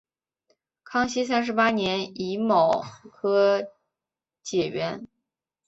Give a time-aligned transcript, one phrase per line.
[0.83, 3.71] 康熙三十八年己卯科
[4.41, 5.05] 解元。